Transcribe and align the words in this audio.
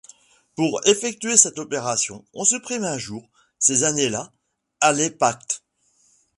Pour 0.55 0.81
effectuer 0.87 1.37
cette 1.37 1.59
opération, 1.59 2.25
on 2.33 2.43
supprime 2.43 2.85
un 2.85 2.97
jour, 2.97 3.29
ces 3.59 3.83
années-là, 3.83 4.33
à 4.79 4.93
l'épacte. 4.93 5.61